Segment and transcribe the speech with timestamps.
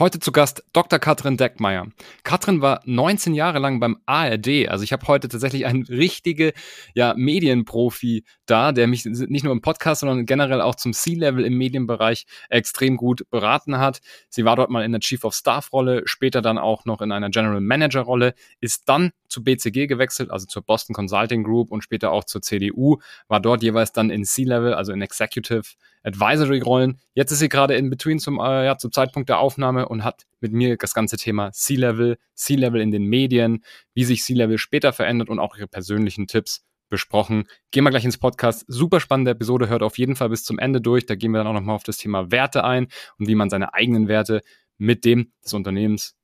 [0.00, 0.98] Heute zu Gast Dr.
[0.98, 1.88] Katrin Deckmeier.
[2.24, 4.66] Katrin war 19 Jahre lang beim ARD.
[4.70, 6.52] Also ich habe heute tatsächlich einen richtigen
[6.94, 11.58] ja, Medienprofi da, der mich nicht nur im Podcast, sondern generell auch zum C-Level im
[11.58, 14.00] Medienbereich extrem gut beraten hat.
[14.30, 17.12] Sie war dort mal in der Chief of Staff Rolle, später dann auch noch in
[17.12, 21.82] einer General Manager Rolle, ist dann zu BCG gewechselt, also zur Boston Consulting Group und
[21.82, 22.96] später auch zur CDU,
[23.28, 26.98] war dort jeweils dann in C-Level, also in Executive Advisory-Rollen.
[27.14, 30.26] Jetzt ist sie gerade in Between zum, äh, ja, zum Zeitpunkt der Aufnahme und hat
[30.40, 35.28] mit mir das ganze Thema C-Level, C-Level in den Medien, wie sich C-Level später verändert
[35.28, 37.44] und auch ihre persönlichen Tipps besprochen.
[37.72, 38.64] Gehen wir gleich ins Podcast.
[38.68, 41.06] Super spannende Episode, hört auf jeden Fall bis zum Ende durch.
[41.06, 42.86] Da gehen wir dann auch nochmal auf das Thema Werte ein
[43.18, 44.42] und wie man seine eigenen Werte
[44.78, 46.16] mit dem des Unternehmens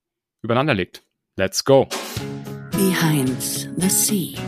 [0.43, 1.03] übereinander legt.
[1.37, 1.89] Let's go!
[2.71, 3.43] Behind
[3.77, 4.39] the Sea,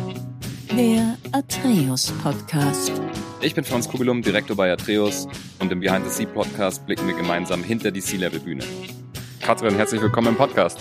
[0.71, 2.93] der Atreus Podcast.
[3.41, 5.27] Ich bin Franz Kugelum, Direktor bei Atreus
[5.59, 8.65] und im Behind the Sea Podcast blicken wir gemeinsam hinter die Sea-Level-Bühne.
[9.49, 10.79] Katrin, herzlich willkommen im Podcast.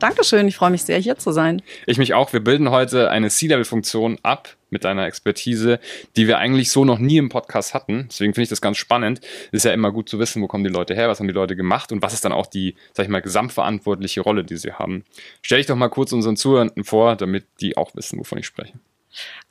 [0.00, 1.62] Dankeschön, ich freue mich sehr, hier zu sein.
[1.86, 2.32] Ich mich auch.
[2.32, 5.78] Wir bilden heute eine C-Level-Funktion ab mit deiner Expertise,
[6.16, 8.08] die wir eigentlich so noch nie im Podcast hatten.
[8.10, 9.20] Deswegen finde ich das ganz spannend.
[9.52, 11.32] Es ist ja immer gut zu wissen, wo kommen die Leute her, was haben die
[11.32, 14.72] Leute gemacht und was ist dann auch die, sag ich mal, gesamtverantwortliche Rolle, die sie
[14.72, 15.04] haben.
[15.40, 18.72] Stell dich doch mal kurz unseren Zuhörenden vor, damit die auch wissen, wovon ich spreche.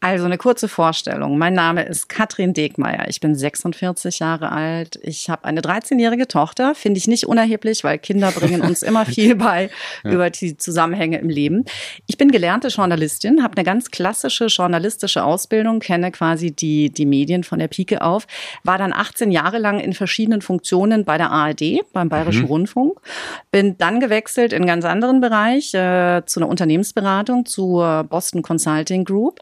[0.02, 1.38] Also eine kurze Vorstellung.
[1.38, 3.10] Mein Name ist Katrin Degmeier.
[3.10, 4.98] Ich bin 46 Jahre alt.
[5.04, 6.74] Ich habe eine 13-jährige Tochter.
[6.74, 9.70] Finde ich nicht unerheblich, weil Kinder bringen uns immer viel bei
[10.06, 10.12] ja.
[10.12, 11.66] über die Zusammenhänge im Leben.
[12.08, 17.44] Ich bin gelernte Journalistin, habe eine ganz klassische journalistische Ausbildung, kenne quasi die, die Medien
[17.44, 18.26] von der Pike auf,
[18.64, 22.48] war dann 18 Jahre lang in verschiedenen Funktionen bei der ARD, beim Bayerischen mhm.
[22.48, 23.02] Rundfunk,
[23.52, 29.04] bin dann gewechselt in einen ganz anderen Bereich, äh, zu einer Unternehmensberatung, zur Boston Consulting
[29.04, 29.42] Group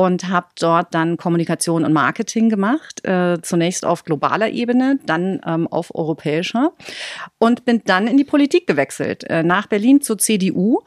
[0.00, 5.68] und habe dort dann Kommunikation und Marketing gemacht, äh, zunächst auf globaler Ebene, dann ähm,
[5.68, 6.72] auf europäischer
[7.38, 10.78] und bin dann in die Politik gewechselt, äh, nach Berlin zur CDU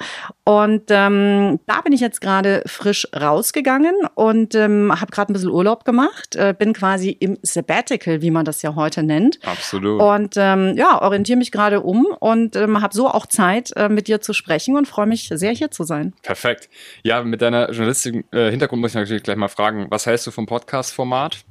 [0.45, 5.51] und ähm, da bin ich jetzt gerade frisch rausgegangen und ähm, habe gerade ein bisschen
[5.51, 9.37] Urlaub gemacht, äh, bin quasi im Sabbatical, wie man das ja heute nennt.
[9.45, 10.01] Absolut.
[10.01, 14.07] Und ähm, ja, orientiere mich gerade um und ähm, habe so auch Zeit, äh, mit
[14.07, 16.13] dir zu sprechen und freue mich sehr, hier zu sein.
[16.23, 16.67] Perfekt.
[17.03, 20.31] Ja, mit deiner journalistischen äh, Hintergrund muss ich natürlich gleich mal fragen, was hältst du
[20.31, 21.43] vom Podcast-Format?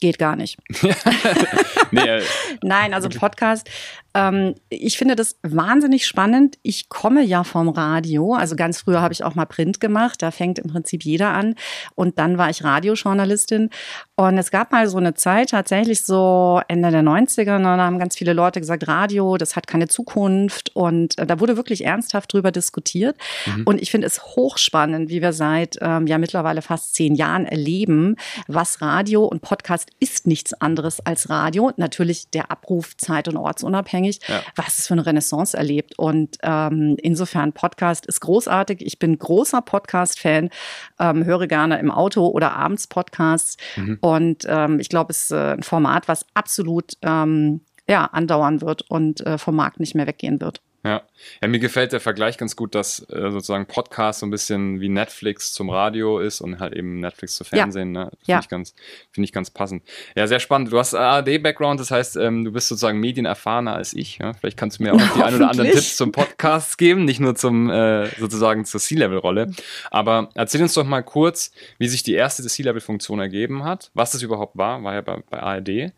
[0.00, 0.58] Geht gar nicht.
[1.90, 2.22] nee, äh,
[2.62, 3.68] Nein, also Podcast
[4.14, 6.58] ähm, ich finde das wahnsinnig spannend.
[6.62, 8.34] Ich komme ja vom Radio.
[8.34, 10.22] Also ganz früher habe ich auch mal Print gemacht.
[10.22, 11.54] Da fängt im Prinzip jeder an.
[11.94, 13.70] Und dann war ich Radiojournalistin.
[14.16, 17.98] Und es gab mal so eine Zeit, tatsächlich so Ende der 90er, und da haben
[17.98, 20.74] ganz viele Leute gesagt, Radio, das hat keine Zukunft.
[20.74, 23.16] Und äh, da wurde wirklich ernsthaft drüber diskutiert.
[23.46, 23.62] Mhm.
[23.64, 28.16] Und ich finde es hochspannend, wie wir seit ähm, ja mittlerweile fast zehn Jahren erleben,
[28.46, 31.70] was Radio und Podcast ist nichts anderes als Radio.
[31.76, 34.40] Natürlich der Abruf zeit- und ortsunabhängig unabhängig, ja.
[34.56, 35.98] was es für eine Renaissance erlebt.
[35.98, 38.84] Und ähm, insofern Podcast ist großartig.
[38.84, 40.50] Ich bin großer Podcast-Fan,
[40.98, 43.56] ähm, höre gerne im Auto oder abends Podcasts.
[43.76, 43.98] Mhm.
[44.00, 48.82] Und ähm, ich glaube, es ist äh, ein Format, was absolut ähm, ja, andauern wird
[48.82, 50.60] und äh, vom Markt nicht mehr weggehen wird.
[50.84, 51.02] Ja.
[51.42, 54.88] ja, mir gefällt der Vergleich ganz gut, dass äh, sozusagen Podcast so ein bisschen wie
[54.88, 57.94] Netflix zum Radio ist und halt eben Netflix zu Fernsehen.
[57.96, 58.04] Ja.
[58.04, 58.10] Ne?
[58.10, 58.38] Finde ja.
[58.40, 58.74] ich, ganz,
[59.10, 59.82] find ich ganz passend.
[60.14, 60.72] Ja, sehr spannend.
[60.72, 64.18] Du hast ARD-Background, das heißt, ähm, du bist sozusagen medienerfahrener als ich.
[64.18, 64.34] Ja?
[64.34, 67.18] Vielleicht kannst du mir auch noch die ein oder anderen Tipps zum Podcast geben, nicht
[67.18, 69.50] nur zum äh, sozusagen zur C-Level-Rolle.
[69.90, 74.22] Aber erzähl uns doch mal kurz, wie sich die erste C-Level-Funktion ergeben hat, was das
[74.22, 75.92] überhaupt war, war ja bei, bei ARD.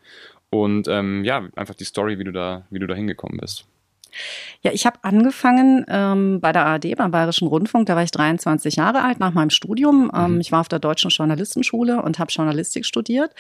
[0.49, 3.67] Und ähm, ja, einfach die Story, wie du da, wie du da hingekommen bist.
[4.63, 7.87] Ja, ich habe angefangen ähm, bei der ARD, beim Bayerischen Rundfunk.
[7.87, 10.11] Da war ich 23 Jahre alt nach meinem Studium.
[10.15, 10.41] Ähm, mhm.
[10.41, 13.33] Ich war auf der Deutschen Journalistenschule und habe Journalistik studiert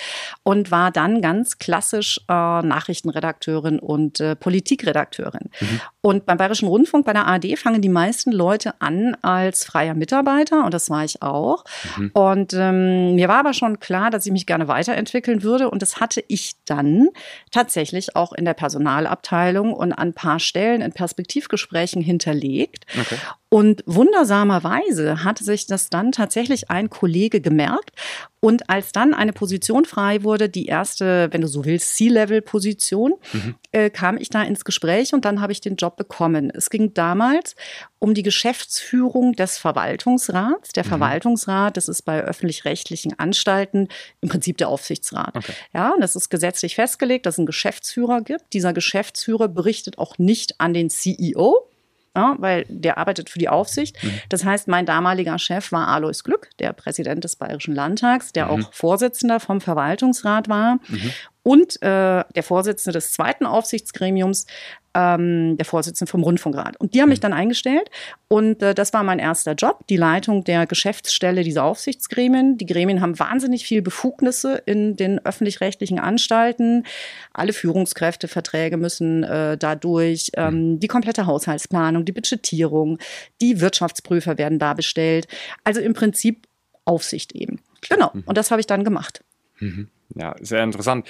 [0.42, 5.50] und war dann ganz klassisch äh, Nachrichtenredakteurin und äh, Politikredakteurin.
[5.60, 5.80] Mhm.
[6.02, 10.64] Und beim Bayerischen Rundfunk, bei der ARD, fangen die meisten Leute an als freier Mitarbeiter
[10.64, 11.64] und das war ich auch.
[11.96, 12.10] Mhm.
[12.12, 16.00] Und ähm, mir war aber schon klar, dass ich mich gerne weiterentwickeln würde und das
[16.00, 17.08] hatte ich dann
[17.50, 22.84] tatsächlich auch in der Personalabteilung und an ein paar Stellen Stellen in Perspektivgesprächen hinterlegt.
[23.00, 23.16] Okay.
[23.52, 27.90] Und wundersamerweise hat sich das dann tatsächlich ein Kollege gemerkt.
[28.38, 33.54] Und als dann eine Position frei wurde, die erste, wenn du so willst, C-Level-Position, mhm.
[33.72, 36.50] äh, kam ich da ins Gespräch und dann habe ich den Job bekommen.
[36.54, 37.56] Es ging damals
[37.98, 40.70] um die Geschäftsführung des Verwaltungsrats.
[40.70, 40.88] Der mhm.
[40.88, 43.88] Verwaltungsrat, das ist bei öffentlich-rechtlichen Anstalten
[44.20, 45.36] im Prinzip der Aufsichtsrat.
[45.36, 45.52] Okay.
[45.74, 48.52] Ja, und das ist gesetzlich festgelegt, dass es einen Geschäftsführer gibt.
[48.52, 51.69] Dieser Geschäftsführer berichtet auch nicht an den CEO,
[52.16, 54.02] ja, weil der arbeitet für die Aufsicht.
[54.02, 54.20] Mhm.
[54.28, 58.50] Das heißt, mein damaliger Chef war Alois Glück, der Präsident des Bayerischen Landtags, der mhm.
[58.64, 60.78] auch Vorsitzender vom Verwaltungsrat war.
[60.88, 61.12] Mhm.
[61.42, 64.46] Und äh, der Vorsitzende des zweiten Aufsichtsgremiums,
[64.94, 66.76] ähm, der Vorsitzende vom Rundfunkrat.
[66.78, 67.90] Und die haben mich dann eingestellt
[68.28, 72.58] und äh, das war mein erster Job, die Leitung der Geschäftsstelle dieser Aufsichtsgremien.
[72.58, 76.84] Die Gremien haben wahnsinnig viel Befugnisse in den öffentlich-rechtlichen Anstalten.
[77.32, 82.98] Alle Führungskräfteverträge müssen äh, dadurch, ähm, die komplette Haushaltsplanung, die Budgetierung,
[83.40, 85.28] die Wirtschaftsprüfer werden da bestellt.
[85.62, 86.48] Also im Prinzip
[86.84, 87.60] Aufsicht eben.
[87.88, 88.10] Genau.
[88.26, 89.22] Und das habe ich dann gemacht.
[89.60, 89.88] Mhm.
[90.16, 91.06] Ja, sehr interessant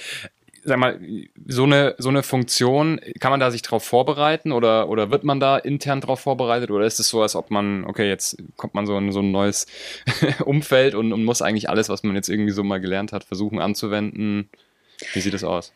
[0.63, 0.99] sag mal,
[1.47, 5.39] so eine, so eine Funktion, kann man da sich drauf vorbereiten oder, oder wird man
[5.39, 8.85] da intern drauf vorbereitet oder ist es so, als ob man, okay, jetzt kommt man
[8.85, 9.65] so in so ein neues
[10.45, 13.59] Umfeld und, und muss eigentlich alles, was man jetzt irgendwie so mal gelernt hat, versuchen
[13.59, 14.49] anzuwenden?
[15.13, 15.73] Wie sieht das aus?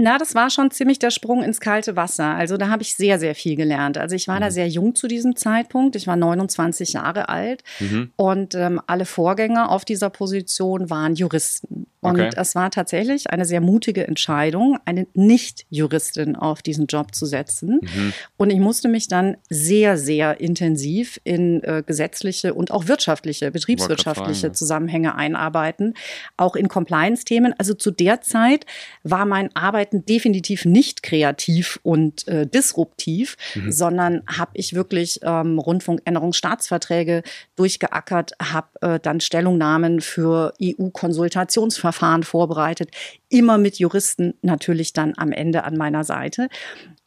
[0.00, 2.34] Na, das war schon ziemlich der Sprung ins kalte Wasser.
[2.34, 3.98] Also da habe ich sehr, sehr viel gelernt.
[3.98, 4.40] Also ich war mhm.
[4.40, 5.94] da sehr jung zu diesem Zeitpunkt.
[5.94, 8.10] Ich war 29 Jahre alt mhm.
[8.16, 11.86] und ähm, alle Vorgänger auf dieser Position waren Juristen.
[12.02, 12.30] Und okay.
[12.34, 17.80] es war tatsächlich eine sehr mutige Entscheidung, eine Nicht-Juristin auf diesen Job zu setzen.
[17.82, 18.12] Mhm.
[18.38, 24.40] Und ich musste mich dann sehr, sehr intensiv in äh, gesetzliche und auch wirtschaftliche, betriebswirtschaftliche
[24.40, 25.92] fragen, Zusammenhänge einarbeiten,
[26.38, 27.54] auch in Compliance-Themen.
[27.58, 28.64] Also zu der Zeit
[29.02, 29.54] war mein
[29.90, 33.72] Arbeiten definitiv nicht kreativ und äh, disruptiv, mhm.
[33.72, 37.22] sondern habe ich wirklich ähm, Rundfunkänderungsstaatsverträge
[37.56, 42.90] durchgeackert, habe äh, dann Stellungnahmen für EU-Konsultationsverfahren Verfahren vorbereitet,
[43.28, 46.48] immer mit Juristen natürlich dann am Ende an meiner Seite.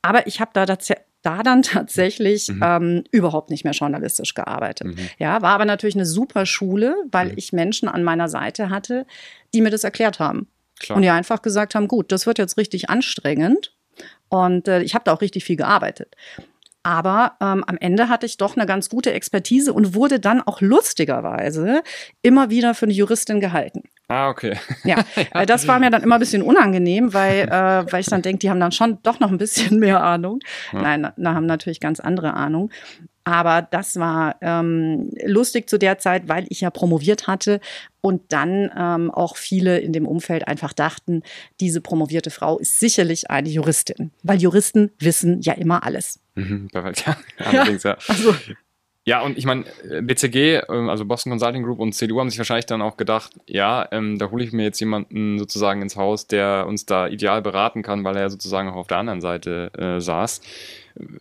[0.02, 0.66] Aber ich habe da
[1.22, 2.62] da dann tatsächlich mhm.
[2.64, 4.88] ähm, überhaupt nicht mehr journalistisch gearbeitet.
[4.88, 5.10] Mhm.
[5.20, 7.34] Ja, war aber natürlich eine super Schule, weil mhm.
[7.38, 9.06] ich Menschen an meiner Seite hatte,
[9.54, 10.48] die mir das erklärt haben.
[10.80, 10.98] Klar.
[10.98, 13.76] Und die einfach gesagt haben, gut, das wird jetzt richtig anstrengend.
[14.30, 16.16] Und äh, ich habe da auch richtig viel gearbeitet.
[16.84, 20.60] Aber ähm, am Ende hatte ich doch eine ganz gute Expertise und wurde dann auch
[20.60, 21.82] lustigerweise
[22.22, 23.84] immer wieder für eine Juristin gehalten.
[24.10, 24.58] Ah, okay.
[24.84, 24.98] Ja,
[25.34, 25.46] ja.
[25.46, 28.50] das war mir dann immer ein bisschen unangenehm, weil, äh, weil ich dann denke, die
[28.50, 30.40] haben dann schon doch noch ein bisschen mehr Ahnung.
[30.74, 30.82] Ja.
[30.82, 32.70] Nein, da haben natürlich ganz andere Ahnung.
[33.24, 37.62] Aber das war ähm, lustig zu der Zeit, weil ich ja promoviert hatte
[38.02, 41.24] und dann ähm, auch viele in dem Umfeld einfach dachten,
[41.62, 46.20] diese promovierte Frau ist sicherlich eine Juristin, weil Juristen wissen ja immer alles.
[46.36, 47.18] Mhm, perfekt, ja.
[47.46, 47.98] Allerdings, ja.
[48.08, 48.36] Also,
[49.06, 49.66] ja, und ich meine,
[50.02, 53.88] BCG, ähm, also Boston Consulting Group und CDU haben sich wahrscheinlich dann auch gedacht, ja,
[53.92, 57.84] ähm, da hole ich mir jetzt jemanden sozusagen ins Haus, der uns da ideal beraten
[57.84, 60.42] kann, weil er sozusagen auch auf der anderen Seite äh, saß.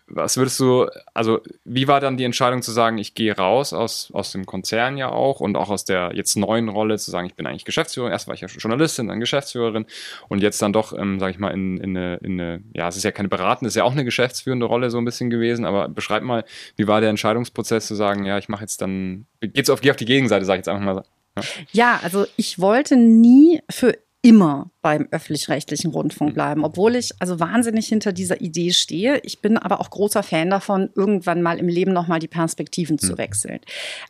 [0.07, 4.11] Was würdest du, also wie war dann die Entscheidung zu sagen, ich gehe raus aus,
[4.13, 7.35] aus dem Konzern ja auch und auch aus der jetzt neuen Rolle zu sagen, ich
[7.35, 9.87] bin eigentlich Geschäftsführerin, erst war ich ja Journalistin, dann Geschäftsführerin
[10.29, 12.97] und jetzt dann doch, ähm, sage ich mal, in, in, eine, in eine, ja, es
[12.97, 15.65] ist ja keine beratende, es ist ja auch eine geschäftsführende Rolle so ein bisschen gewesen,
[15.65, 16.45] aber beschreib mal,
[16.77, 19.97] wie war der Entscheidungsprozess zu sagen, ja, ich mache jetzt dann, geht's auf, geh auf
[19.97, 21.05] die Gegenseite, sage ich jetzt einfach mal.
[21.37, 21.43] Ja.
[21.73, 26.35] ja, also ich wollte nie für immer beim öffentlich-rechtlichen Rundfunk mhm.
[26.35, 29.21] bleiben, obwohl ich also wahnsinnig hinter dieser Idee stehe.
[29.25, 33.13] Ich bin aber auch großer Fan davon, irgendwann mal im Leben nochmal die Perspektiven zu
[33.13, 33.19] mhm.
[33.19, 33.61] wechseln.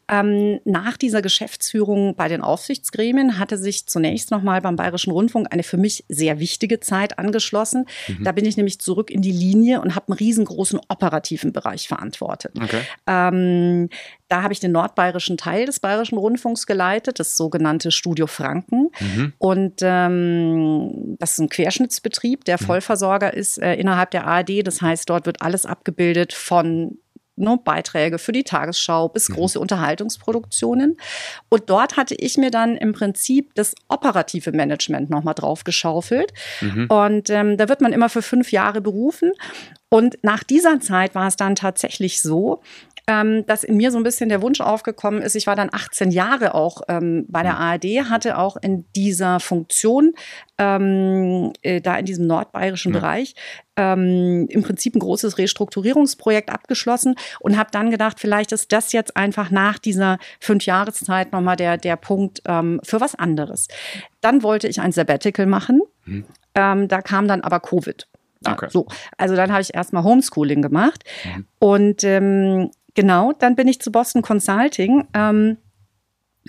[0.08, 5.62] Ähm, nach dieser Geschäftsführung bei den Aufsichtsgremien hatte sich zunächst nochmal beim Bayerischen Rundfunk eine
[5.62, 7.86] für mich sehr wichtige Zeit angeschlossen.
[8.08, 8.24] Mhm.
[8.24, 12.52] Da bin ich nämlich zurück in die Linie und habe einen riesengroßen operativen Bereich verantwortet.
[12.58, 12.80] Okay.
[13.06, 13.88] Ähm,
[14.28, 18.88] da habe ich den nordbayerischen Teil des Bayerischen Rundfunks geleitet, das sogenannte Studio Franken.
[18.98, 19.34] Mhm.
[19.36, 22.66] Und ähm, das ist ein Querschnittsbetrieb, der mhm.
[22.66, 24.66] Vollversorger ist äh, innerhalb der ARD.
[24.66, 26.98] Das heißt, dort wird alles abgebildet von
[27.36, 29.34] ne, Beiträge für die Tagesschau bis mhm.
[29.34, 30.96] große Unterhaltungsproduktionen.
[31.48, 36.32] Und dort hatte ich mir dann im Prinzip das operative Management nochmal drauf geschaufelt.
[36.60, 36.86] Mhm.
[36.88, 39.32] Und ähm, da wird man immer für fünf Jahre berufen.
[39.88, 42.62] Und nach dieser Zeit war es dann tatsächlich so,
[43.06, 45.34] ähm, dass in mir so ein bisschen der Wunsch aufgekommen ist.
[45.34, 50.14] Ich war dann 18 Jahre auch ähm, bei der ARD, hatte auch in dieser Funktion,
[50.58, 53.00] ähm, äh, da in diesem nordbayerischen ja.
[53.00, 53.34] Bereich,
[53.76, 59.16] ähm, im Prinzip ein großes Restrukturierungsprojekt abgeschlossen und habe dann gedacht, vielleicht ist das jetzt
[59.16, 63.68] einfach nach dieser Fünfjahreszeit nochmal der, der Punkt ähm, für was anderes.
[64.20, 65.80] Dann wollte ich ein Sabbatical machen.
[66.04, 66.24] Mhm.
[66.54, 68.06] Ähm, da kam dann aber Covid.
[68.46, 68.68] Okay.
[68.70, 71.46] So, also dann habe ich erstmal Homeschooling gemacht mhm.
[71.58, 75.56] und ähm, Genau, dann bin ich zu Boston Consulting, ähm,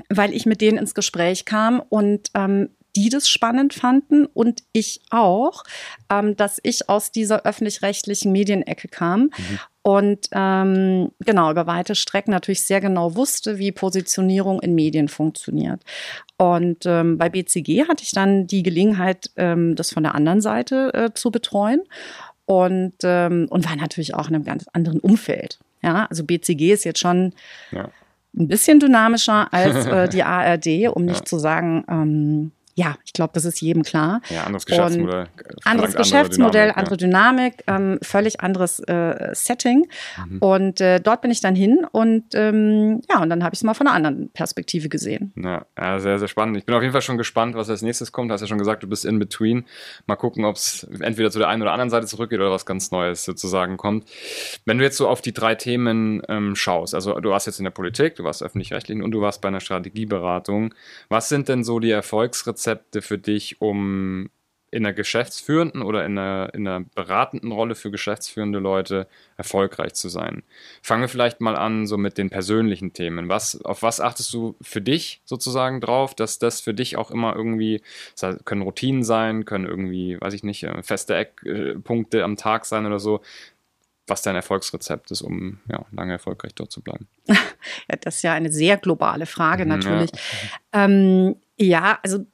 [0.09, 5.01] weil ich mit denen ins Gespräch kam und ähm, die das spannend fanden und ich
[5.09, 5.63] auch,
[6.11, 9.59] ähm, dass ich aus dieser öffentlich-rechtlichen Medienecke kam mhm.
[9.81, 15.81] und ähm, genau über weite Strecken natürlich sehr genau wusste, wie Positionierung in Medien funktioniert.
[16.37, 20.93] Und ähm, bei BCG hatte ich dann die Gelegenheit, ähm, das von der anderen Seite
[20.93, 21.81] äh, zu betreuen
[22.45, 25.59] und, ähm, und war natürlich auch in einem ganz anderen Umfeld.
[25.83, 27.33] Ja, also BCG ist jetzt schon
[27.71, 27.89] ja.
[28.35, 33.31] ein bisschen dynamischer als äh, die ARD, um nicht zu sagen, ähm, Ja, ich glaube,
[33.33, 34.21] das ist jedem klar.
[34.29, 35.27] Ja, anderes Geschäftsmodell.
[35.63, 39.87] Anderes Geschäftsmodell, Dynamik, andere Dynamik, ähm, völlig anderes äh, Setting.
[40.27, 40.37] Mhm.
[40.39, 43.63] Und äh, dort bin ich dann hin und ähm, ja, und dann habe ich es
[43.63, 45.33] mal von einer anderen Perspektive gesehen.
[45.35, 46.57] Ja, ja, sehr, sehr spannend.
[46.57, 48.31] Ich bin auf jeden Fall schon gespannt, was als nächstes kommt.
[48.31, 49.65] Du hast ja schon gesagt, du bist in between.
[50.07, 52.89] Mal gucken, ob es entweder zu der einen oder anderen Seite zurückgeht oder was ganz
[52.89, 54.09] Neues sozusagen kommt.
[54.65, 57.65] Wenn du jetzt so auf die drei Themen ähm, schaust, also du warst jetzt in
[57.65, 60.73] der Politik, du warst öffentlich-rechtlich und du warst bei einer Strategieberatung.
[61.09, 62.62] Was sind denn so die Erfolgsrezepte?
[62.63, 64.29] Konzepte für dich, um
[64.71, 70.09] in einer geschäftsführenden oder in einer, in einer beratenden Rolle für geschäftsführende Leute erfolgreich zu
[70.09, 70.41] sein.
[70.81, 73.29] Fangen wir vielleicht mal an so mit den persönlichen Themen.
[73.29, 77.35] Was, auf was achtest du für dich sozusagen drauf, dass das für dich auch immer
[77.35, 77.83] irgendwie,
[78.19, 82.85] das können Routinen sein, können irgendwie, weiß ich nicht, äh, feste Eckpunkte am Tag sein
[82.87, 83.21] oder so,
[84.07, 87.07] was dein Erfolgsrezept ist, um ja, lange erfolgreich dort zu bleiben.
[87.27, 90.11] ja, das ist ja eine sehr globale Frage mhm, natürlich.
[90.73, 90.85] Ja.
[90.85, 91.35] Ähm,
[91.67, 92.25] ja, also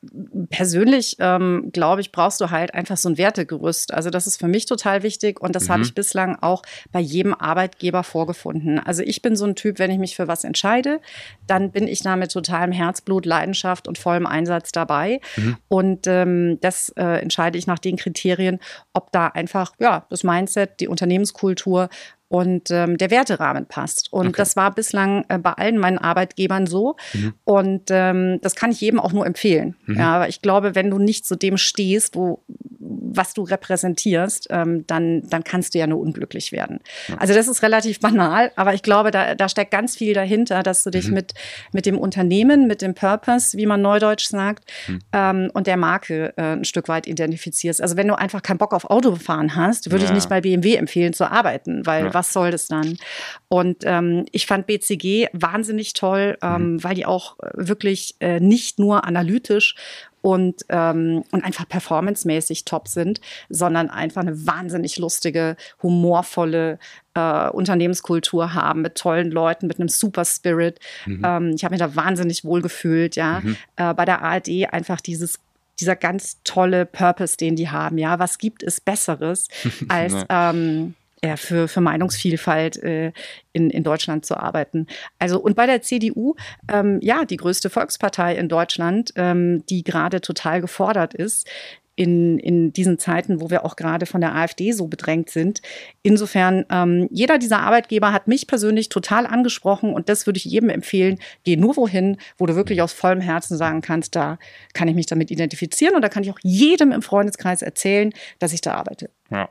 [0.49, 3.93] persönlich ähm, glaube ich, brauchst du halt einfach so ein Wertegerüst.
[3.93, 5.73] Also das ist für mich total wichtig und das mhm.
[5.73, 8.79] habe ich bislang auch bei jedem Arbeitgeber vorgefunden.
[8.79, 10.99] Also ich bin so ein Typ, wenn ich mich für was entscheide,
[11.47, 15.19] dann bin ich da mit totalem Herzblut, Leidenschaft und vollem Einsatz dabei.
[15.35, 15.57] Mhm.
[15.67, 18.59] Und ähm, das äh, entscheide ich nach den Kriterien,
[18.93, 21.89] ob da einfach ja das Mindset, die Unternehmenskultur
[22.29, 24.13] und ähm, der Werterahmen passt.
[24.13, 24.37] Und okay.
[24.37, 26.95] das war bislang äh, bei allen meinen Arbeitgebern so.
[27.13, 27.33] Mhm.
[27.43, 29.75] Und ähm, das kann ich jedem auch nur empfehlen.
[29.87, 29.97] Mhm.
[29.97, 32.43] Ja, aber ich glaube, wenn du nicht zu dem stehst, wo
[33.11, 36.79] was du repräsentierst, ähm, dann, dann kannst du ja nur unglücklich werden.
[37.07, 37.17] Ja.
[37.17, 40.83] Also das ist relativ banal, aber ich glaube, da, da steckt ganz viel dahinter, dass
[40.83, 41.15] du dich mhm.
[41.15, 41.33] mit,
[41.71, 44.99] mit dem Unternehmen, mit dem Purpose, wie man neudeutsch sagt, mhm.
[45.13, 47.81] ähm, und der Marke äh, ein Stück weit identifizierst.
[47.81, 50.09] Also wenn du einfach keinen Bock auf Autofahren hast, würde ja.
[50.09, 52.13] ich nicht bei BMW empfehlen zu arbeiten, weil ja.
[52.13, 52.97] was soll das dann?
[53.47, 56.83] Und ähm, ich fand BCG wahnsinnig toll, ähm, mhm.
[56.83, 59.75] weil die auch wirklich äh, nicht nur analytisch
[60.21, 66.79] und, ähm, und einfach performancemäßig top sind, sondern einfach eine wahnsinnig lustige, humorvolle
[67.13, 70.79] äh, Unternehmenskultur haben mit tollen Leuten, mit einem Super Spirit.
[71.05, 71.21] Mhm.
[71.25, 73.41] Ähm, ich habe mich da wahnsinnig wohl gefühlt, ja.
[73.41, 73.57] Mhm.
[73.75, 75.39] Äh, bei der ARD einfach dieses
[75.79, 78.19] dieser ganz tolle Purpose, den die haben, ja.
[78.19, 79.47] Was gibt es Besseres
[79.87, 83.11] als ähm, ja, für, für Meinungsvielfalt äh,
[83.53, 84.87] in, in Deutschland zu arbeiten.
[85.17, 86.35] Also und bei der CDU,
[86.71, 91.49] ähm, ja, die größte Volkspartei in Deutschland, ähm, die gerade total gefordert ist,
[91.99, 95.61] in, in diesen Zeiten, wo wir auch gerade von der AfD so bedrängt sind.
[96.01, 100.69] Insofern, ähm, jeder dieser Arbeitgeber hat mich persönlich total angesprochen und das würde ich jedem
[100.69, 101.19] empfehlen.
[101.43, 104.39] Geh nur wohin, wo du wirklich aus vollem Herzen sagen kannst, da
[104.73, 108.53] kann ich mich damit identifizieren und da kann ich auch jedem im Freundeskreis erzählen, dass
[108.53, 109.09] ich da arbeite.
[109.29, 109.49] Ja.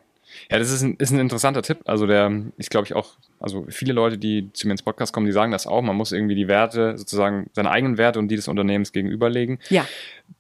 [0.51, 1.79] Ja, das ist ein, ist ein interessanter Tipp.
[1.85, 5.27] Also der ist, glaube ich, auch, also viele Leute, die zu mir ins Podcast kommen,
[5.27, 5.83] die sagen das auch.
[5.83, 9.59] Man muss irgendwie die Werte, sozusagen seine eigenen Werte und die des Unternehmens gegenüberlegen.
[9.69, 9.87] Ja.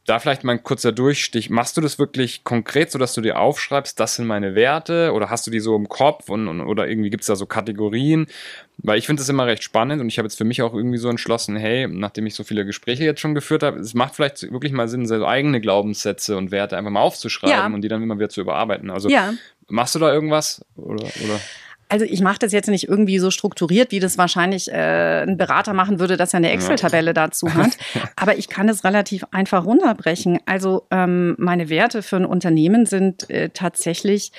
[0.04, 1.50] Da vielleicht mal ein kurzer Durchstich.
[1.50, 5.12] Machst du das wirklich konkret, so dass du dir aufschreibst, das sind meine Werte?
[5.12, 7.46] Oder hast du die so im Kopf und, und oder irgendwie gibt es da so
[7.46, 8.26] Kategorien?
[8.78, 10.98] Weil ich finde das immer recht spannend und ich habe jetzt für mich auch irgendwie
[10.98, 14.52] so entschlossen, hey, nachdem ich so viele Gespräche jetzt schon geführt habe, es macht vielleicht
[14.52, 17.66] wirklich mal Sinn, so eigene Glaubenssätze und Werte einfach mal aufzuschreiben ja.
[17.66, 18.90] und die dann immer wieder zu überarbeiten.
[18.90, 19.34] Also ja.
[19.68, 20.64] Machst du da irgendwas?
[20.76, 21.40] Oder, oder?
[21.90, 25.72] Also ich mache das jetzt nicht irgendwie so strukturiert, wie das wahrscheinlich äh, ein Berater
[25.72, 27.78] machen würde, dass er eine Excel-Tabelle dazu hat.
[28.16, 30.38] Aber ich kann es relativ einfach runterbrechen.
[30.44, 34.32] Also ähm, meine Werte für ein Unternehmen sind äh, tatsächlich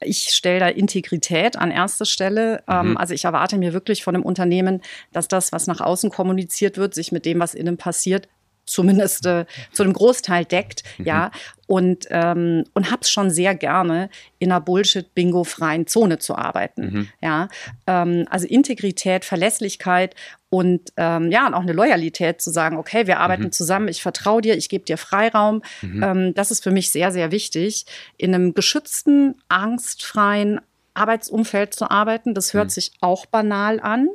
[0.00, 2.62] ich stelle da Integrität an erste Stelle.
[2.68, 2.96] Ähm, mhm.
[2.96, 6.94] Also ich erwarte mir wirklich von einem Unternehmen, dass das, was nach außen kommuniziert wird,
[6.94, 8.28] sich mit dem, was innen passiert,
[8.66, 11.04] zumindest äh, zu einem Großteil deckt, mhm.
[11.06, 11.30] ja,
[11.66, 17.08] und, ähm, und hab's schon sehr gerne, in einer Bullshit-Bingo-freien Zone zu arbeiten, mhm.
[17.22, 17.48] ja,
[17.86, 20.14] ähm, also Integrität, Verlässlichkeit
[20.50, 23.52] und ähm, ja, und auch eine Loyalität zu sagen, okay, wir arbeiten mhm.
[23.52, 26.02] zusammen, ich vertraue dir, ich gebe dir Freiraum, mhm.
[26.02, 30.60] ähm, das ist für mich sehr, sehr wichtig, in einem geschützten, angstfreien
[30.94, 32.70] Arbeitsumfeld zu arbeiten, das hört mhm.
[32.70, 34.08] sich auch banal an,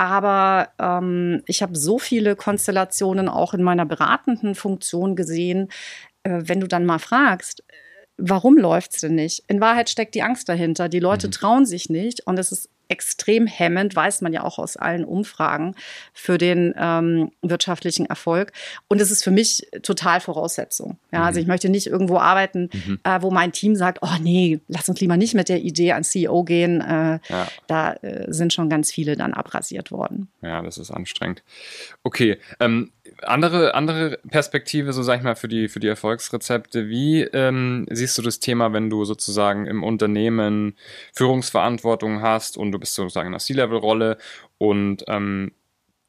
[0.00, 5.68] aber ähm, ich habe so viele Konstellationen auch in meiner beratenden Funktion gesehen.
[6.22, 7.62] Äh, wenn du dann mal fragst,
[8.16, 9.44] warum läuft es denn nicht?
[9.46, 10.88] In Wahrheit steckt die Angst dahinter.
[10.88, 11.32] Die Leute mhm.
[11.32, 15.74] trauen sich nicht und es ist extrem hemmend, weiß man ja auch aus allen Umfragen,
[16.12, 18.52] für den ähm, wirtschaftlichen Erfolg.
[18.88, 20.98] Und es ist für mich total Voraussetzung.
[21.12, 21.26] Ja, also mhm.
[21.26, 22.98] also ich möchte nicht irgendwo arbeiten, mhm.
[23.04, 26.04] äh, wo mein Team sagt, oh nee, lass uns lieber nicht mit der Idee an
[26.04, 26.80] CEO gehen.
[26.80, 27.48] Äh, ja.
[27.66, 30.28] Da äh, sind schon ganz viele dann abrasiert worden.
[30.42, 31.42] Ja, das ist anstrengend.
[32.02, 32.90] Okay, ähm,
[33.22, 36.88] andere, andere Perspektive, so sag ich mal, für die, für die Erfolgsrezepte.
[36.88, 40.76] Wie ähm, siehst du das Thema, wenn du sozusagen im Unternehmen
[41.14, 44.18] Führungsverantwortung hast und du bist sozusagen in einer C-Level-Rolle
[44.58, 45.52] und ähm,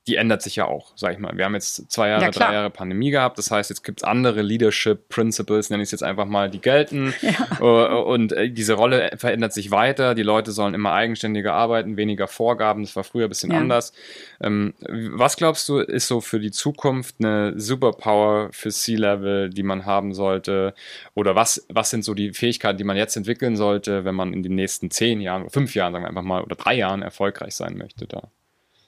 [0.08, 1.38] die ändert sich ja auch, sag ich mal.
[1.38, 3.38] Wir haben jetzt zwei Jahre, Ja, drei Jahre Pandemie gehabt.
[3.38, 7.14] Das heißt, jetzt gibt's andere Leadership Principles, nenne ich es jetzt einfach mal, die gelten.
[7.60, 10.16] Äh, Und äh, diese Rolle verändert sich weiter.
[10.16, 12.82] Die Leute sollen immer eigenständiger arbeiten, weniger Vorgaben.
[12.84, 13.60] Das war früher ein bisschen Ja.
[13.60, 13.94] anders.
[14.42, 19.86] Ähm, was glaubst du, ist so für die Zukunft eine Superpower für C-Level, die man
[19.86, 20.74] haben sollte?
[21.14, 24.42] Oder was, was sind so die Fähigkeiten, die man jetzt entwickeln sollte, wenn man in
[24.42, 27.56] den nächsten zehn Jahren oder fünf Jahren, sagen wir einfach mal, oder drei Jahren erfolgreich
[27.56, 28.32] sein möchte da?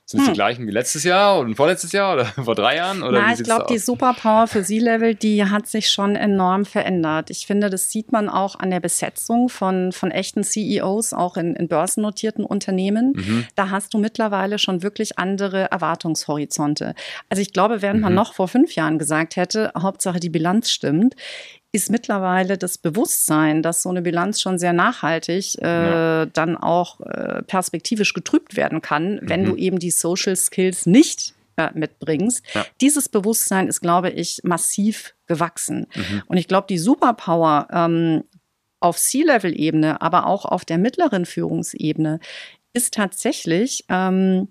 [0.06, 0.34] Sind es Hm.
[0.34, 3.04] die gleichen wie letztes Jahr oder vorletztes Jahr oder vor drei Jahren?
[3.04, 3.78] Oder Na, ich glaube, die?
[3.78, 7.30] Superpower für C-Level, die hat sich schon enorm verändert.
[7.30, 11.56] Ich finde, das sieht man auch an der Besetzung von, von echten CEOs, auch in,
[11.56, 13.14] in börsennotierten Unternehmen.
[13.16, 13.46] Mhm.
[13.56, 16.96] Da hast du mittlerweile schon wirklich andere Erwartungshorizonte.
[17.30, 18.18] Also ich glaube, während man Mhm.
[18.18, 21.16] noch vor fünf Jahren gesagt hätte, Hauptsache die Bilanz stimmt,
[21.76, 26.26] ist mittlerweile das Bewusstsein, dass so eine Bilanz schon sehr nachhaltig äh, Ja.
[26.28, 29.46] dann auch äh, perspektivisch getrübt werden kann, wenn Mhm.
[29.46, 32.44] du eben die Social Skills nicht äh, mitbringst.
[32.54, 32.66] Ja.
[32.80, 35.88] Dieses Bewusstsein ist, glaube ich, massiv gewachsen.
[35.96, 36.24] Mhm.
[36.28, 38.24] Und ich glaube, die Superpower ähm,
[38.80, 42.20] auf C-Level-Ebene, aber auch auf der mittleren Führungsebene
[42.74, 44.50] ist tatsächlich ähm,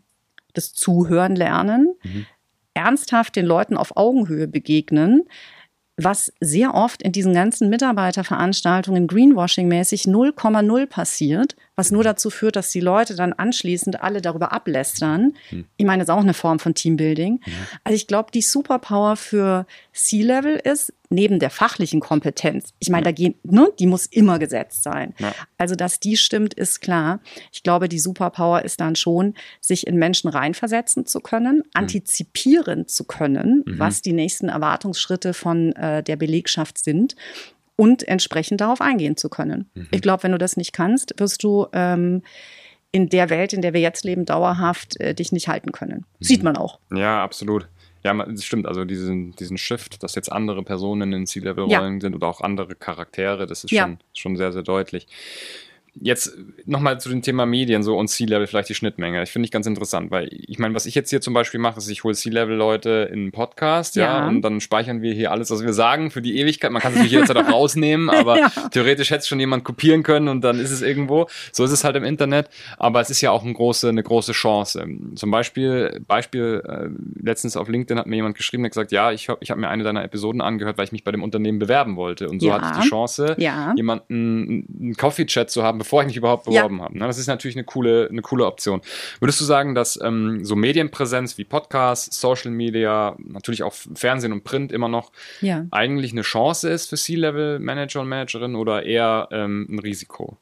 [0.55, 2.27] das Zuhören lernen, Mhm.
[2.75, 5.23] ernsthaft den Leuten auf Augenhöhe begegnen,
[6.05, 12.71] was sehr oft in diesen ganzen Mitarbeiterveranstaltungen Greenwashing-mäßig 0,0 passiert, was nur dazu führt, dass
[12.71, 15.35] die Leute dann anschließend alle darüber ablästern.
[15.49, 15.65] Hm.
[15.77, 17.41] Ich meine, das ist auch eine Form von Teambuilding.
[17.83, 23.13] Also ich glaube, die Superpower für C-Level ist, neben der fachlichen Kompetenz, ich meine, da
[23.13, 25.15] gehen, ne, die muss immer gesetzt sein.
[25.19, 25.33] Ja.
[25.59, 27.21] Also, dass die stimmt, ist klar.
[27.53, 33.05] Ich glaube, die Superpower ist dann schon, sich in Menschen reinversetzen zu können, antizipieren zu
[33.05, 33.79] können, Mhm.
[33.79, 37.17] was die nächsten Erwartungsschritte von äh, der Belegschaft sind
[37.77, 39.71] und entsprechend darauf eingehen zu können.
[39.75, 39.89] Mhm.
[39.91, 42.23] Ich glaube, wenn du das nicht kannst, wirst du ähm,
[42.93, 46.05] in der Welt, in der wir jetzt leben, dauerhaft äh, dich nicht halten können.
[46.19, 46.25] Mhm.
[46.25, 46.79] Sieht man auch.
[46.93, 47.69] Ja, absolut.
[48.05, 48.67] Ja, das stimmt.
[48.67, 53.47] Also diesen, diesen Shift, dass jetzt andere Personen in C-Level-Rollen sind oder auch andere Charaktere,
[53.47, 53.85] das ist Ja.
[53.85, 55.07] schon, schon sehr, sehr deutlich.
[56.01, 59.23] Jetzt nochmal zu dem Thema Medien so und C-Level, vielleicht die Schnittmenge.
[59.23, 61.77] Ich finde ich ganz interessant, weil ich meine, was ich jetzt hier zum Beispiel mache,
[61.79, 64.21] ist, ich hole C-Level-Leute in einen Podcast, ja.
[64.21, 64.27] Ja.
[64.29, 66.71] und dann speichern wir hier alles, was wir sagen, für die Ewigkeit.
[66.71, 68.49] Man kann es natürlich jederzeit auch rausnehmen, aber Ja.
[68.73, 71.27] theoretisch hätte es schon jemand kopieren können und dann ist es irgendwo.
[71.53, 74.33] So ist es halt im Internet, aber es ist ja auch eine große, eine große
[74.33, 74.87] Chance.
[75.15, 76.89] Zum Beispiel, Beispiel, äh,
[77.23, 79.69] letztens auf LinkedIn hat mir jemand geschrieben, der gesagt, ja, ich habe ich hab mir
[79.69, 82.31] eine deiner Episoden angehört, weil ich mich bei dem Unternehmen bewerben wollte.
[82.31, 82.55] Und so Ja.
[82.55, 83.37] hatte ich die Chance,
[83.77, 86.63] jemanden einen Coffee-Chat zu haben, bevor ich mich überhaupt Ja.
[86.63, 86.97] beworben habe.
[86.99, 87.07] Ne?
[87.07, 88.81] Das ist natürlich eine coole, eine coole Option.
[89.21, 94.45] Würdest du sagen, dass ähm, so Medienpräsenz wie Podcasts, Social Media, natürlich auch Fernsehen und
[94.45, 95.67] Print immer noch Ja.
[95.71, 100.37] eigentlich eine Chance ist für C-Level-Manager und Managerinnen oder eher ähm, ein Risiko?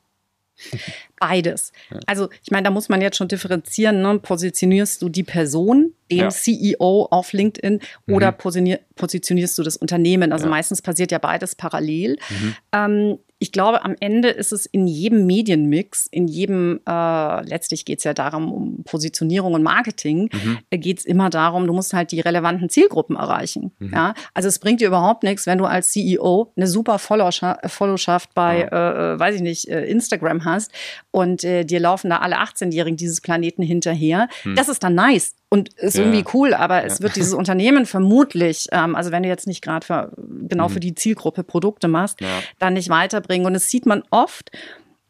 [1.19, 1.73] Beides.
[2.07, 4.03] Also ich meine, da muss man jetzt schon differenzieren.
[4.03, 4.19] Ne?
[4.19, 6.29] Positionierst du die Person, den Ja.
[6.31, 8.37] CEO auf LinkedIn, oder Mhm.
[8.37, 10.33] positionier positionierst du das Unternehmen?
[10.33, 10.51] Also Ja.
[10.51, 12.19] meistens passiert ja beides parallel.
[12.29, 12.55] Mhm.
[12.73, 17.99] Ähm, ich glaube, am Ende ist es in jedem Medienmix, in jedem, äh, letztlich geht
[17.99, 20.59] es ja darum, um Positionierung und Marketing, Mhm.
[20.69, 23.73] äh, geht es immer darum, du musst halt die relevanten Zielgruppen erreichen.
[23.79, 23.93] Mhm.
[23.95, 24.15] Ja?
[24.35, 29.15] Also es bringt dir überhaupt nichts, wenn du als CEO eine super Followschaft bei, äh,
[29.15, 30.71] äh, weiß ich nicht, äh, Instagram hast
[31.11, 34.29] und äh, dir laufen da alle 18-Jährigen dieses Planeten hinterher.
[34.55, 35.97] Das ist dann nice und ist.
[35.99, 36.05] Ja.
[36.05, 39.85] irgendwie cool, aber es wird dieses Unternehmen vermutlich, ähm, also wenn du jetzt nicht gerade
[39.85, 40.13] für,
[40.49, 40.73] genau Mhm.
[40.73, 42.29] für die Zielgruppe Produkte machst, Ja.
[42.59, 43.47] dann nicht weiterbringen.
[43.47, 44.51] Und das sieht man oft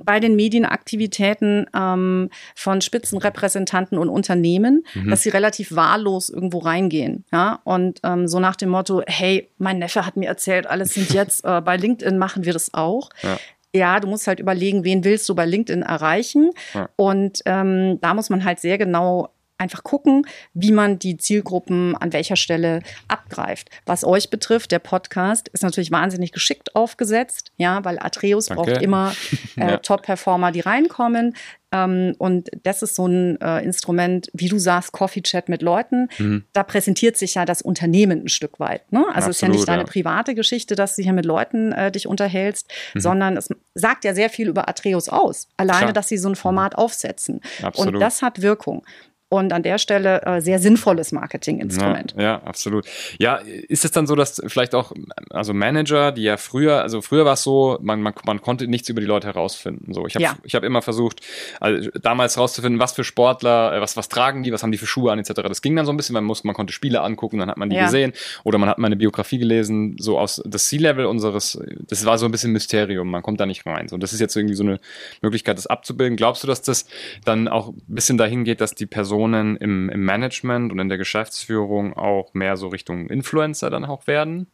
[0.03, 5.11] bei den Medienaktivitäten ähm, von Spitzenrepräsentanten und Unternehmen, Mhm.
[5.11, 7.25] dass sie relativ wahllos irgendwo reingehen.
[7.33, 7.61] Ja?
[7.65, 11.45] Und ähm, so nach dem Motto, hey, mein Neffe hat mir erzählt, alles sind jetzt,
[11.45, 13.11] äh, bei LinkedIn machen wir das auch.
[13.23, 13.37] Ja.
[13.73, 16.51] Ja, du musst halt überlegen, wen willst du bei LinkedIn erreichen.
[16.75, 16.89] Ja.
[16.97, 19.29] Und ähm, da muss man halt sehr genau
[19.61, 23.71] einfach gucken, wie man die Zielgruppen an welcher Stelle abgreift.
[23.87, 28.63] Was euch betrifft, der Podcast ist natürlich wahnsinnig geschickt aufgesetzt, ja, weil Atreus Danke.
[28.73, 29.13] braucht immer
[29.57, 29.77] äh, Ja.
[29.77, 31.35] Top-Performer, die reinkommen.
[31.73, 36.09] Ähm, und das ist so ein äh, Instrument, wie du sagst, Coffee-Chat mit Leuten.
[36.19, 36.45] Mhm.
[36.53, 38.91] Da präsentiert sich ja das Unternehmen ein Stück weit.
[38.91, 39.05] Ne?
[39.15, 39.87] Also es ist ja nicht deine ja.
[39.87, 43.01] private Geschichte, dass du hier mit Leuten äh, dich unterhältst, Mhm.
[43.01, 45.47] sondern es sagt ja sehr viel über Atreus aus.
[45.57, 45.91] Alleine, Klar.
[45.91, 45.95] Mhm.
[45.95, 47.41] dass sie so ein Format aufsetzen.
[47.63, 47.95] Absolut.
[47.95, 48.83] Und das hat Wirkung.
[49.33, 52.15] Und an der Stelle äh, sehr sinnvolles Marketinginstrument.
[52.17, 52.85] Ja, ja, absolut.
[53.21, 53.37] Ja,
[53.69, 54.91] ist es dann so, dass vielleicht auch,
[55.31, 58.89] also Manager, die ja früher, also früher war es so, man, man, man konnte nichts
[58.89, 59.95] über die Leute herausfinden.
[59.95, 60.37] So, ich habe Ja.
[60.43, 61.21] ich hab immer versucht,
[61.61, 64.87] also damals herauszufinden, was für Sportler, äh, was, was tragen die, was haben die für
[64.89, 65.43] Schuhe an, etc.
[65.45, 67.71] Das ging dann so ein bisschen, man musste, man konnte Spiele angucken, dann hat man
[67.71, 67.85] die Ja.
[67.85, 68.13] gesehen
[68.43, 71.57] oder man hat mal eine Biografie gelesen, so aus das C-Level unseres,
[71.89, 73.87] das war so ein bisschen Mysterium, man kommt da nicht rein.
[73.87, 74.81] So, das ist jetzt irgendwie so eine
[75.23, 76.17] Möglichkeit, das abzubilden.
[76.17, 76.87] Glaubst du, dass das
[77.25, 78.87] dann auch ein bisschen dahin geht, dass die
[79.21, 84.07] Personen im, im Management und in der Geschäftsführung auch mehr so Richtung Influencer dann auch
[84.07, 84.47] werden?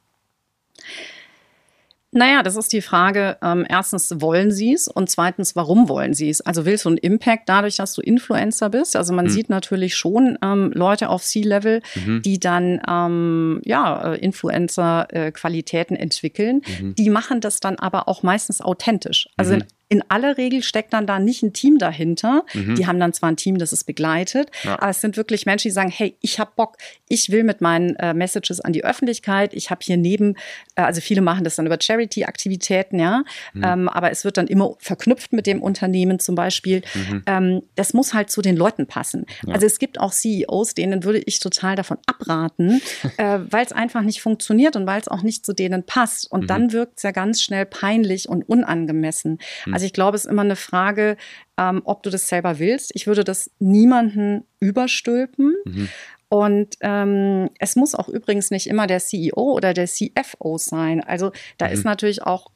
[2.13, 3.37] Naja, das ist die Frage.
[3.43, 4.89] Ähm, erstens, wollen sie es?
[4.89, 6.41] Und zweitens, warum wollen sie es?
[6.41, 8.97] Also willst du einen Impact dadurch, dass du Influencer bist?
[8.97, 9.31] Also man mhm.
[9.31, 12.23] sieht natürlich schon ähm, Leute auf C-Level, mhm.
[12.23, 16.63] die dann ähm, ja, äh, Influencer-Qualitäten äh, entwickeln.
[16.81, 16.95] Mhm.
[16.95, 19.29] Die machen das dann aber auch meistens authentisch.
[19.37, 22.45] Also in mhm in aller Regel steckt dann da nicht ein Team dahinter.
[22.55, 22.75] Mhm.
[22.75, 24.75] Die haben dann zwar ein Team, das es begleitet, ja.
[24.75, 26.77] aber es sind wirklich Menschen, die sagen, hey, ich habe Bock,
[27.09, 30.35] ich will mit meinen äh, Messages an die Öffentlichkeit, ich habe hier neben,
[30.75, 33.23] äh, also viele machen das dann über Charity-Aktivitäten, ja,
[33.55, 33.65] mhm.
[33.65, 36.83] ähm, aber es wird dann immer verknüpft mit dem Unternehmen zum Beispiel.
[36.95, 37.23] Mhm.
[37.27, 39.27] Ähm, das muss halt zu den Leuten passen.
[39.47, 39.55] Ja.
[39.55, 42.81] Also es gibt auch CEOs, denen würde ich total davon abraten,
[43.19, 46.31] äh, weil es einfach nicht funktioniert und weil es auch nicht zu denen passt.
[46.31, 46.47] Und mhm.
[46.49, 49.39] dann wirkt es ja ganz schnell peinlich und unangemessen.
[49.77, 51.19] Also ich glaube, es ist immer eine Frage,
[51.59, 52.93] ähm, ob du das selber willst.
[52.95, 55.55] Ich würde das niemanden überstülpen.
[55.67, 55.89] Mhm.
[56.31, 61.05] Und ähm, es muss auch übrigens nicht immer der CEO oder der CFO sein.
[61.05, 61.73] Also da mhm.
[61.75, 62.51] ist natürlich auch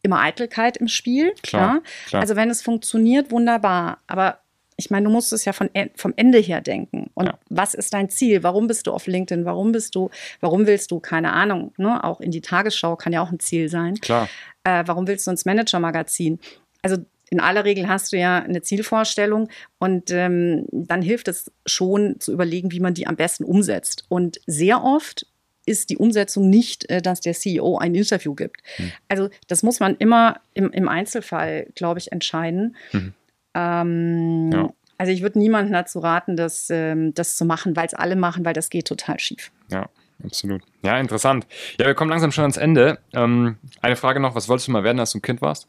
[0.00, 1.34] immer Eitelkeit im Spiel.
[1.42, 3.98] Klar, klar, Also wenn es funktioniert, wunderbar.
[4.06, 4.38] Aber
[4.76, 7.10] ich meine, du musst es ja von, vom Ende her denken.
[7.14, 7.38] Und ja.
[7.48, 8.42] was ist dein Ziel?
[8.42, 9.44] Warum bist du auf LinkedIn?
[9.44, 10.10] Warum bist du,
[10.40, 12.02] warum willst du, keine Ahnung, ne?
[12.02, 13.94] auch in die Tagesschau kann ja auch ein Ziel sein.
[13.96, 14.28] Klar
[14.64, 16.40] äh, warum willst du ins Manager-Magazin?
[16.82, 16.96] Also
[17.30, 22.32] in aller Regel hast du ja eine Zielvorstellung und ähm, dann hilft es schon zu
[22.32, 24.04] überlegen, wie man die am besten umsetzt.
[24.08, 25.26] Und sehr oft
[25.66, 28.60] ist die Umsetzung nicht, äh, dass der CEO ein Interview gibt.
[28.76, 28.92] Hm.
[29.08, 32.76] Also das muss man immer im, im Einzelfall, glaube ich, entscheiden.
[32.90, 33.14] Hm.
[33.54, 34.68] Ähm, ja.
[34.98, 38.44] Also ich würde niemanden dazu raten, das, ähm, das zu machen, weil es alle machen,
[38.44, 39.50] weil das geht total schief.
[39.70, 39.88] Ja
[40.24, 40.62] absolut.
[40.82, 41.46] Ja, interessant.
[41.78, 42.98] Ja, wir kommen langsam schon ans Ende.
[43.12, 45.68] Ähm, eine Frage noch, was wolltest du mal werden, als du ein Kind warst?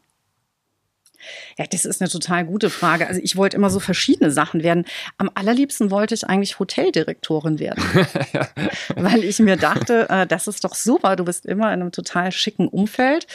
[1.58, 3.08] Ja, das ist eine total gute Frage.
[3.08, 4.86] Also ich wollte immer so verschiedene Sachen werden.
[5.18, 7.84] Am allerliebsten wollte ich eigentlich Hoteldirektorin werden.
[8.34, 8.48] ja.
[8.96, 11.16] Weil ich mir dachte, äh, das ist doch super.
[11.16, 13.26] Du bist immer in einem total schicken Umfeld.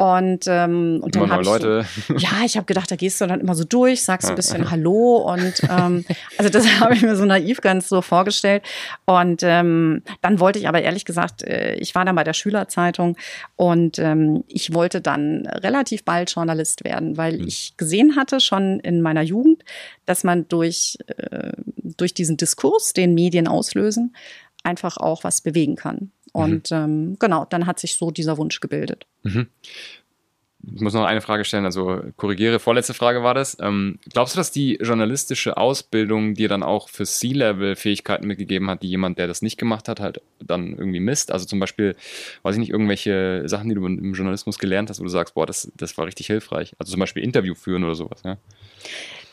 [0.00, 3.40] Und, ähm, und dann habe ich so, ja, ich habe gedacht, da gehst du dann
[3.40, 6.04] immer so durch, sagst ein bisschen Hallo und ähm,
[6.36, 8.62] also das habe ich mir so naiv ganz so vorgestellt.
[9.06, 13.16] Und ähm, dann wollte ich aber ehrlich gesagt, äh, ich war dann bei der Schülerzeitung
[13.56, 17.48] und ähm, ich wollte dann relativ bald Journalist werden, weil mhm.
[17.48, 19.64] ich gesehen hatte schon in meiner Jugend,
[20.06, 21.50] dass man durch äh,
[21.96, 24.14] durch diesen Diskurs, den Medien auslösen,
[24.62, 26.12] einfach auch was bewegen kann.
[26.34, 26.42] Mhm.
[26.42, 26.76] Und mhm.
[26.76, 29.06] ähm, genau, dann hat sich so dieser Wunsch gebildet.
[29.22, 29.48] Mhm.
[30.74, 33.56] Ich muss noch eine Frage stellen, also korrigiere, vorletzte Frage war das.
[33.60, 38.88] Ähm, glaubst du, dass die journalistische Ausbildung dir dann auch für C-Level-Fähigkeiten mitgegeben hat, die
[38.88, 41.30] jemand, der das nicht gemacht hat, halt dann irgendwie misst?
[41.30, 41.94] Also zum Beispiel,
[42.42, 45.46] weiß ich nicht, irgendwelche Sachen, die du im Journalismus gelernt hast, wo du sagst, boah,
[45.46, 46.74] das, das war richtig hilfreich.
[46.78, 48.36] Also zum Beispiel Interview führen oder sowas, ja?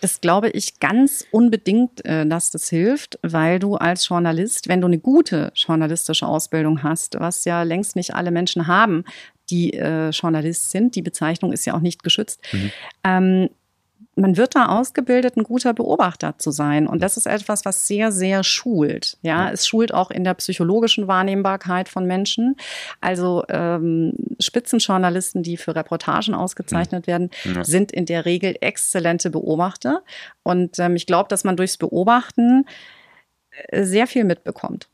[0.06, 4.86] Das glaube ich ganz unbedingt, äh, dass das hilft, weil du als Journalist, wenn du
[4.86, 9.04] eine gute journalistische Ausbildung hast, was ja längst nicht alle Menschen haben,
[9.50, 12.72] die äh, Journalist sind, die Bezeichnung ist ja auch nicht geschützt, mhm.
[13.04, 13.50] ähm,
[14.16, 16.88] man wird da ausgebildet, ein guter Beobachter zu sein.
[16.88, 19.18] Und das ist etwas, was sehr, sehr schult.
[19.22, 22.56] Ja, es schult auch in der psychologischen Wahrnehmbarkeit von Menschen.
[23.02, 27.64] Also ähm, Spitzenjournalisten, die für Reportagen ausgezeichnet werden, ja.
[27.64, 30.02] sind in der Regel exzellente Beobachter.
[30.44, 32.66] Und ähm, ich glaube, dass man durchs Beobachten
[33.68, 34.88] äh, sehr viel mitbekommt.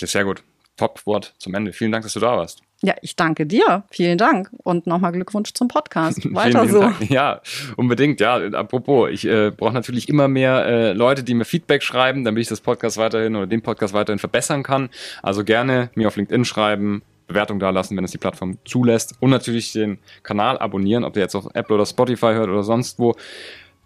[0.00, 0.42] Ist sehr gut.
[0.76, 1.72] Top-Wort zum Ende.
[1.72, 2.62] Vielen Dank, dass du da warst.
[2.84, 3.84] Ja, ich danke dir.
[3.90, 4.50] Vielen Dank.
[4.64, 6.20] Und nochmal Glückwunsch zum Podcast.
[6.34, 6.80] Weiter so.
[6.80, 7.10] Dank.
[7.10, 7.40] Ja,
[7.76, 8.20] unbedingt.
[8.20, 12.42] Ja, apropos, ich äh, brauche natürlich immer mehr äh, Leute, die mir Feedback schreiben, damit
[12.42, 14.90] ich das Podcast weiterhin oder den Podcast weiterhin verbessern kann.
[15.22, 19.14] Also gerne mir auf LinkedIn schreiben, Bewertung dalassen, wenn es die Plattform zulässt.
[19.20, 22.98] Und natürlich den Kanal abonnieren, ob ihr jetzt auf Apple oder Spotify hört oder sonst
[22.98, 23.14] wo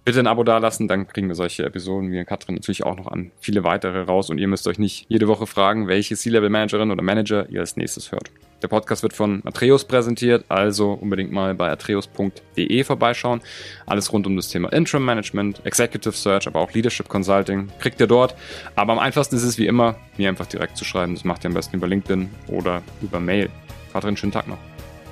[0.07, 3.33] bitte ein Abo dalassen, dann kriegen wir solche Episoden wie Katrin natürlich auch noch an
[3.41, 7.49] viele weitere raus und ihr müsst euch nicht jede Woche fragen, welche C-Level-Managerin oder Manager
[7.51, 8.31] ihr als nächstes hört.
[8.63, 13.41] Der Podcast wird von Atreus präsentiert, also unbedingt mal bei atreus.de vorbeischauen.
[13.87, 18.07] Alles rund um das Thema Interim Management, Executive Search, aber auch Leadership Consulting kriegt ihr
[18.07, 18.35] dort.
[18.75, 21.15] Aber am einfachsten ist es wie immer, mir einfach direkt zu schreiben.
[21.15, 23.51] Das macht ihr am besten über LinkedIn oder über Mail.
[23.93, 24.59] Katrin, schönen Tag noch.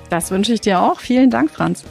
[0.09, 0.99] Das wünsche ich dir auch.
[0.99, 1.83] Vielen Dank, Franz.